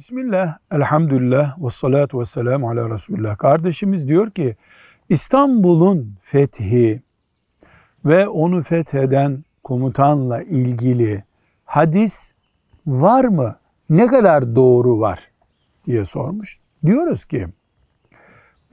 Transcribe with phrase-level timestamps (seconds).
[0.00, 3.38] Bismillah, elhamdülillah, ve salatu ve selamu ala Resulullah.
[3.38, 4.56] Kardeşimiz diyor ki,
[5.08, 7.02] İstanbul'un fethi
[8.04, 11.24] ve onu fetheden komutanla ilgili
[11.64, 12.34] hadis
[12.86, 13.56] var mı?
[13.90, 15.30] Ne kadar doğru var
[15.84, 16.58] diye sormuş.
[16.86, 17.46] Diyoruz ki,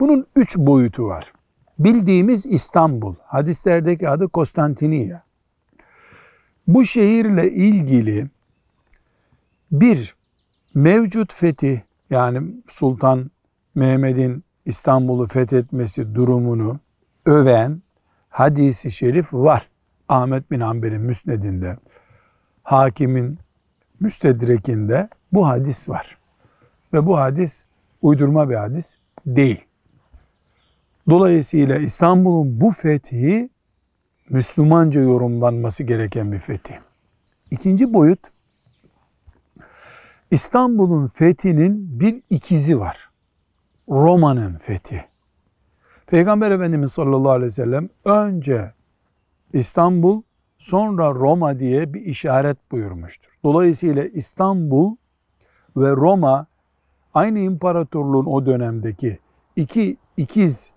[0.00, 1.32] bunun üç boyutu var.
[1.78, 5.22] Bildiğimiz İstanbul, hadislerdeki adı Konstantiniye.
[6.66, 8.28] Bu şehirle ilgili
[9.72, 10.17] bir
[10.74, 13.30] mevcut fetih yani Sultan
[13.74, 16.80] Mehmet'in İstanbul'u fethetmesi durumunu
[17.26, 17.82] öven
[18.28, 19.68] hadisi şerif var.
[20.08, 21.78] Ahmet bin Hanbel'in müsnedinde,
[22.62, 23.38] hakimin
[24.00, 26.18] müstedrekinde bu hadis var.
[26.92, 27.64] Ve bu hadis
[28.02, 29.64] uydurma bir hadis değil.
[31.10, 33.50] Dolayısıyla İstanbul'un bu fethi
[34.30, 36.74] Müslümanca yorumlanması gereken bir fetih.
[37.50, 38.20] İkinci boyut
[40.30, 43.10] İstanbul'un fethinin bir ikizi var.
[43.88, 45.04] Roma'nın fethi.
[46.06, 48.72] Peygamber Efendimiz sallallahu aleyhi ve sellem önce
[49.52, 50.22] İstanbul
[50.58, 53.30] sonra Roma diye bir işaret buyurmuştur.
[53.44, 54.96] Dolayısıyla İstanbul
[55.76, 56.46] ve Roma
[57.14, 59.18] aynı imparatorluğun o dönemdeki
[59.56, 60.72] iki ikiz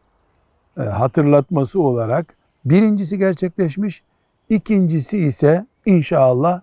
[0.77, 2.35] e, hatırlatması olarak
[2.65, 4.03] birincisi gerçekleşmiş,
[4.49, 6.61] ikincisi ise inşallah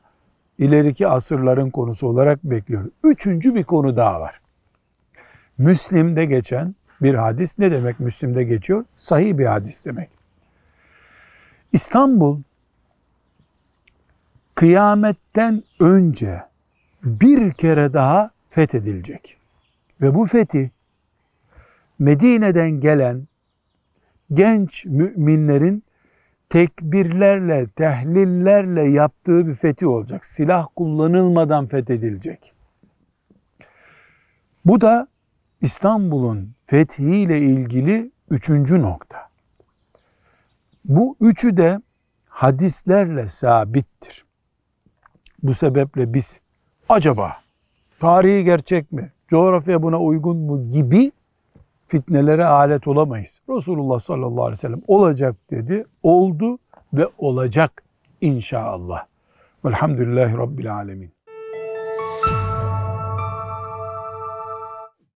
[0.58, 2.90] ileriki asırların konusu olarak bekliyor.
[3.04, 4.40] Üçüncü bir konu daha var.
[5.58, 8.84] Müslim'de geçen bir hadis ne demek Müslim'de geçiyor?
[8.96, 10.10] Sahih bir hadis demek.
[11.72, 12.42] İstanbul
[14.54, 16.42] kıyametten önce
[17.02, 19.36] bir kere daha fethedilecek.
[20.00, 20.70] Ve bu fethi
[21.98, 23.28] Medine'den gelen
[24.32, 25.82] genç müminlerin
[26.48, 30.24] tekbirlerle, tehlillerle yaptığı bir fethi olacak.
[30.24, 32.54] Silah kullanılmadan fethedilecek.
[34.64, 35.08] Bu da
[35.60, 39.28] İstanbul'un fethiyle ilgili üçüncü nokta.
[40.84, 41.80] Bu üçü de
[42.28, 44.24] hadislerle sabittir.
[45.42, 46.40] Bu sebeple biz
[46.88, 47.36] acaba
[48.00, 51.12] tarihi gerçek mi, coğrafya buna uygun mu gibi
[51.88, 53.40] fitnelere alet olamayız.
[53.48, 56.58] Resulullah sallallahu aleyhi ve sellem olacak dedi, oldu
[56.92, 57.82] ve olacak
[58.20, 59.06] inşallah.
[59.64, 61.17] Velhamdülillahi Rabbil alemin.